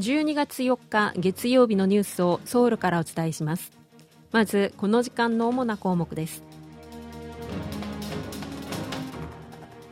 [0.00, 3.70] 12月4日月曜日のニュースをソウルからお伝えします。
[4.32, 6.42] まずこの時間の主な項目です。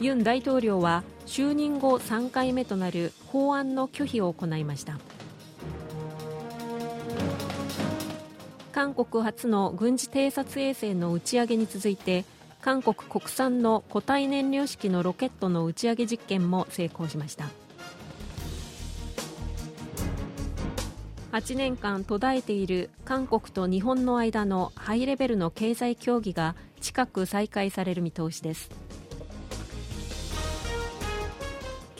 [0.00, 4.98] ユン大統領は就任後3回目となる法案の拒否を行いました。
[8.72, 12.24] 韓国初の軍事偵察衛星の打ち上げに続いて
[12.62, 17.50] 韓国国産の固体燃料式のロケットの打ち上げ実験も成功しました。
[21.32, 28.70] 8年間途絶えている韓国と日本の間のハイレベルの経済協議が近く再開される見通しです。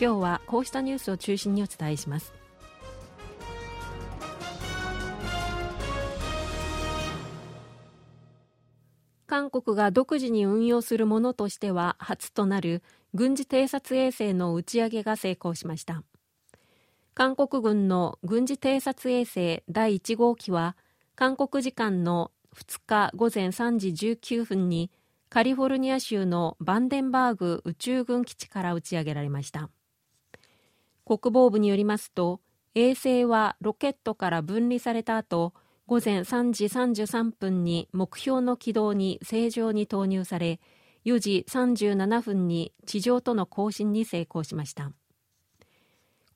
[0.00, 2.32] 今日はこうしたニュースを中心にお伝えします。
[9.26, 16.02] 韓国が独自に運用するものとしては初となる軍事偵察衛星の打ち上げが成功しました。
[17.18, 20.76] 韓国軍の軍事偵察衛星第1号機は
[21.16, 24.92] 韓国時間の2日午前3時19分に
[25.28, 29.68] カリフォルニア州のバンデンバーグ宇宙軍基地から打ち上げられました。
[31.04, 32.40] 国防部によりますと
[32.76, 35.54] 衛星はロケットから分離された後
[35.88, 40.60] 午前3時33分に目標の軌道に正常に投入され
[41.04, 44.92] 4時37分に地上との交信に成功しました。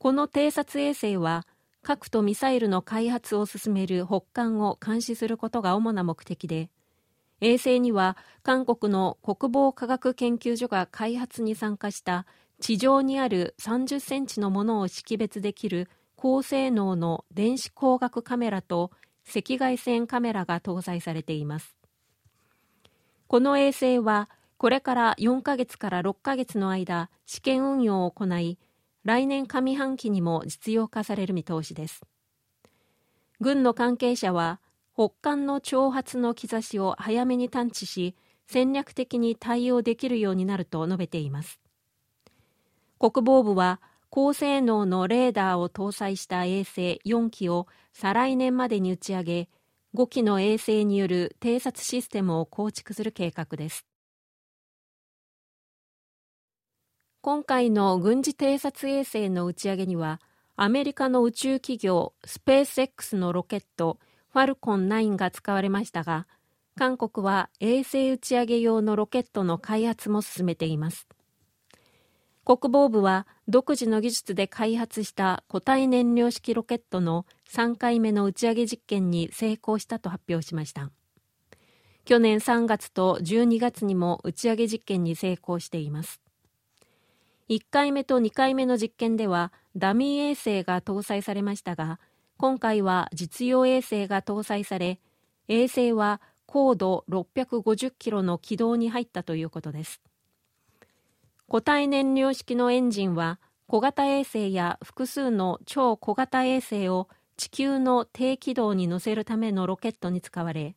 [0.03, 1.47] この偵察衛星は
[1.81, 6.69] 核とミサイルの開発を進める北韓を監視することが主な目的で
[7.39, 12.25] 衛星には韓国の国防科学研究所が開発に参加した
[12.59, 15.87] 地上にある30センチのものを識別できる
[16.17, 18.91] 高性能の電子光学カメラと
[19.33, 21.77] 赤外線カメラが搭載されています。
[23.27, 28.59] この衛星はこれから4ヶ月から6ヶ月の間試験運用を行い
[29.03, 32.01] 来年上半期にも実用化される見通しです。
[33.39, 34.61] 軍の関係者は
[34.93, 38.15] 北韓の挑発の兆しを早めに探知し
[38.47, 41.59] 戦略的に対応できるようになると述べています。
[42.99, 49.49] 国防部は高性能のレーダーを搭載した衛星4機を再来年までに打ち上げ
[49.95, 53.85] 5機の衛星による偵察システムを構築する計画です。
[57.25, 60.19] 今回の軍事偵察衛星の打ち上げには
[60.57, 63.97] アメリカの宇宙企業スペース X のロケット
[64.33, 66.27] ファルコン9が使われましたが
[66.77, 71.07] 韓国は衛星打ち上げ用のロケットの開発も進めています。
[72.43, 80.91] 国防部は独自の技術で開発した固体燃料式ロケットの3回目の打ち上げ実験に成功したと発表しました。
[82.03, 86.22] 去年3月と12月にも打ち上げ実験に成功しています。
[87.53, 91.99] 1回目と2回目の実験ではダミー衛星が搭載されましたが
[92.37, 94.99] 今回は実用衛星が搭載され
[95.47, 100.01] 衛星は高度650キロの軌道に入ったということです。
[101.47, 110.75] 固体燃料式のエンジンは小型衛星や複数の超小型衛星を地球の低軌道に乗せるためのロケットに使われ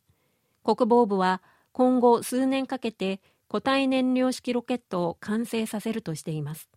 [0.63, 6.69] 国防部は今後数年かけて固体燃料式ロケットを完成させるとしています。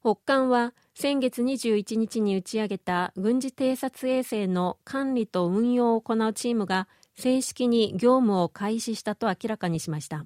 [0.00, 10.24] 北韓は先月21日に打ち上げた軍事偵察衛星の管理と運用を行うチームが正式に業務を開始したと明らかにしました。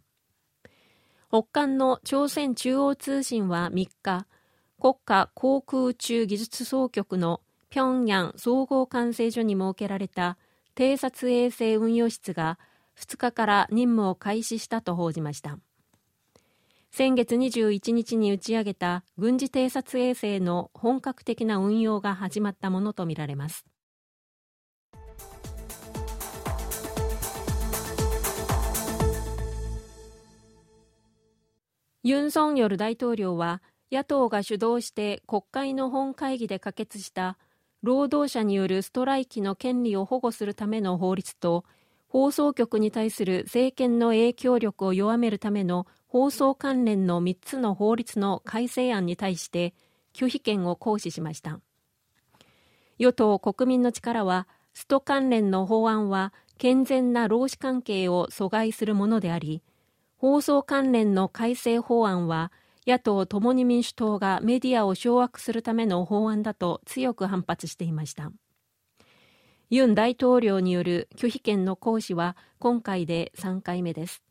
[1.31, 4.27] 北韓の朝鮮中央通信は3日
[4.79, 7.41] 国家航空宇宙技術総局の
[7.71, 10.37] 平壌総合管制所に設けられた
[10.75, 12.59] 偵察衛星運用室が
[12.99, 15.59] 2日から任務を開始したと報じました。
[16.91, 23.65] 先月21日に打ち上げた軍事偵察衛星の本格的な運用が始まったものとみられます。
[32.05, 37.39] ユン・ソンヨル大統領は野党が主導して国会の本会議で可決した
[37.83, 41.65] 労働者によるストライキの権利を保護するための法律と
[42.09, 49.75] 放送局に対する政権の影響力を弱めるための放送関連の3つの法律の改正案に対して
[50.15, 51.61] 拒否権を行使しました。
[52.99, 59.63] 与党国民の力はスト関連の法案は健全な労使関係を阻害するものであり
[60.17, 62.53] 放送関連の改正法案は
[62.87, 68.33] 野党共に民主党がメディアを掌握するための法案だと強く反発していました。
[69.71, 74.23] ユン大統領による拒否権の行使は今回で3回目です。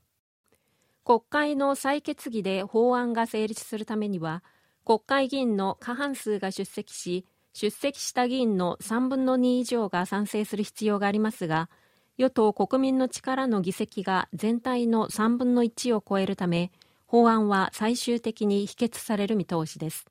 [1.03, 4.43] 国会の採決議で法案が成立するためには
[4.85, 11.69] 国会議員の過半数が出席し出席した議員の3分の2以上が賛成する必要がありますが
[12.17, 16.71] 与党国民の力の議席が全体の3分の1を超えるため
[17.11, 20.05] 法案は最終的に否決される見通しです。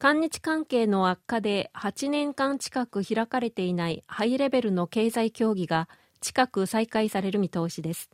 [0.00, 5.88] 韓日関係の悪化で8年間近く開かれていないハイレベルの経済協議が
[6.20, 8.10] 近く再開される見通しです。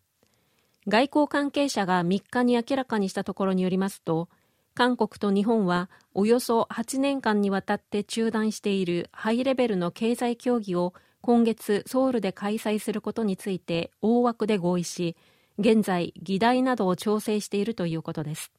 [0.87, 4.29] 外交関係者が3日に明らかにしたところによりますと
[4.75, 10.93] 韓国と日本はおよそ8年間にわたって中断しているハイレベルの経済協議を
[11.23, 15.17] 今月ソウルで開催することについて大枠で合意し
[15.59, 18.53] 現在議題などを調整しているということです。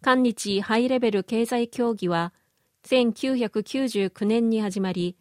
[0.00, 2.32] 韓日ハイレベル経済協議は
[2.84, 5.16] 1999年に始まり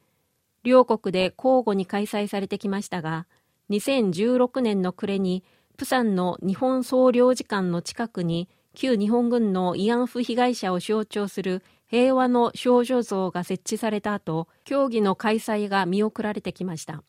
[0.64, 3.26] 両国で交互に開催されてきましたが
[3.72, 5.44] 2016年の暮れに
[5.78, 17.04] プサンの日本総領事館の近くに旧日本軍の慰安婦被害者を象徴する平和の少女像が設置された後協議の開催が見送られてきました。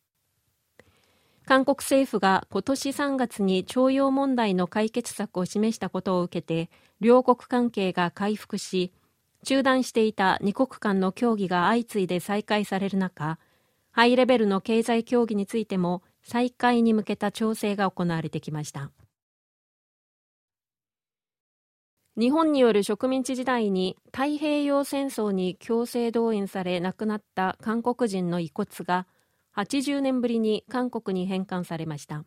[1.45, 8.93] 韓国政府が今年3月に徴用問題の解決策を示したことを受けて両国関係が回復し
[9.45, 13.39] 中断していた2国間の協議が相次いで再開される中
[13.91, 18.91] ハイレベルの経済協議についても再開に向けた調整が行われてきました。
[22.21, 29.07] 日本による植民地時代に太平洋戦争に強制動員され亡くなった韓国人の遺骨が
[29.57, 32.27] 80年ぶりに韓国に返還されました。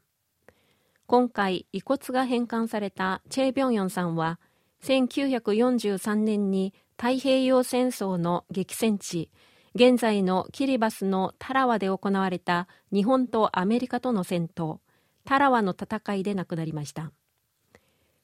[1.06, 4.40] 今回遺骨が返還されたチェ・ビョンヨンさんは
[4.82, 9.30] 1943年に太平洋戦争の激戦地
[9.76, 14.80] 現在のキリバスのタラワで行われた日本とアメリカとの戦闘
[15.24, 17.12] タラワの戦いで亡くなりました。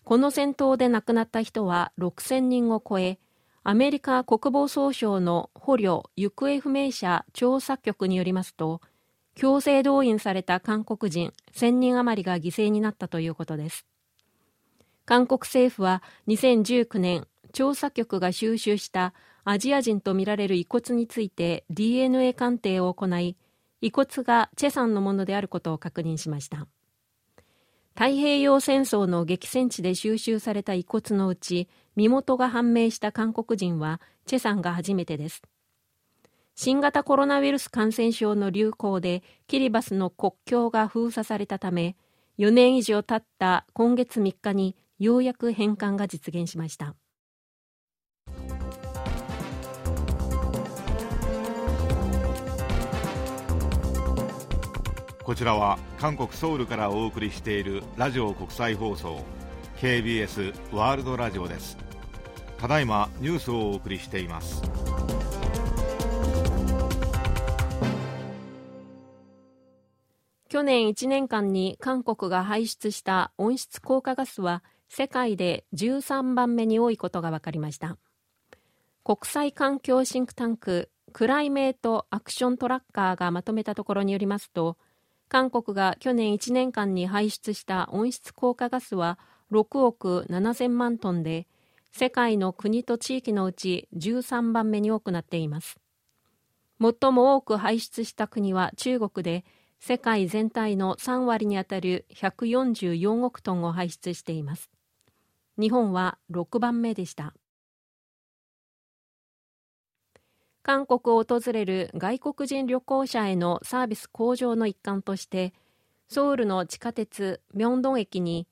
[0.10, 3.20] この戦闘で亡くなった人は6000人を超え
[3.64, 8.82] アメリカ国防総省の捕虜行方不明者調査局によりますと
[9.36, 13.86] 強制動員された韓国人1000人余りが犠牲になったということです。
[15.06, 19.14] 韓国政府は2019年調査局が収集した
[19.44, 23.38] アジア人とみられる遺骨について DNA 鑑定を行い
[23.82, 26.66] 遺骨がチェさんのものであることを確認しました。
[27.96, 35.42] 太平洋戦争の激戦地で収集された遺骨のうち身元が判明した韓国人はチェさんが初めてです。
[36.56, 41.96] 新型コロナウイルス感染症の流行でキリバスの国境が封鎖されたため
[42.38, 46.96] 4年以上経った今月3日にようやく返還が実現しました。
[55.30, 59.24] こちらは韓国ソウルからお送りしているラジオ国際放送
[59.78, 61.78] KBS ワールドラジオです。
[62.58, 64.64] ただいまニュースをお送りしています。
[70.50, 78.00] 去年1年間に韓国が排出した温室効果ガスは世界で13番目に多いことが分かりました。
[79.04, 84.76] 国際環境シンクタンククライメートアクショントラッカーがまとめたところによりますと
[85.30, 89.20] 韓国が去年1年間に排出した温室効果ガスは
[89.52, 91.48] 6億7000万トンで
[91.92, 95.78] 世界の国と地域のうち13番目に多くなっています。
[96.82, 99.46] 最も多く排出した国は中国で
[99.80, 104.72] 世界全体の3割にあたる144億トンを排出しています。
[105.60, 107.36] 日本は6番目でした。
[110.70, 115.52] 韓国を訪れる外国人旅行者へのサービス向上の一環として
[116.10, 118.46] ソウルの地下鉄明洞駅に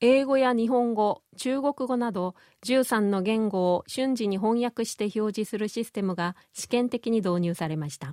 [0.00, 8.12] 英語や日本語中国語など13の言語を瞬時に翻訳して表示するシステムが試験的に導入されました。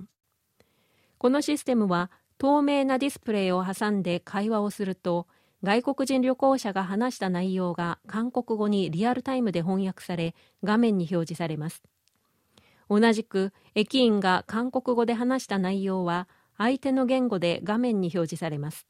[1.18, 5.26] このシステムは透明なディスプレイを挟んで会話をすると
[5.64, 11.82] 外国人旅行者が話した内容が韓国語にリアルタイムで翻訳され画面に表示されます。
[12.90, 16.28] 同じく駅員が韓国語で話した内容は
[16.58, 18.86] 相手の言語で画面に表示されます。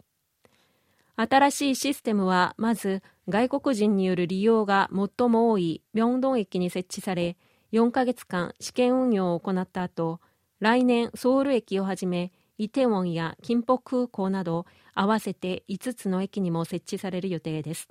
[1.16, 7.36] 新しいシステムはまず外国人による利用が最も多い明洞駅に設置され
[7.72, 10.18] 4ヶ月間試験運用を行った後
[10.60, 14.64] 来年ソウル駅をはじめイテウォンや金浦空港など
[14.94, 17.88] 合わせて5つの駅にも設置される予定です。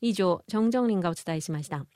[0.00, 1.86] 以上チョン・ジョンリンがお伝えしました。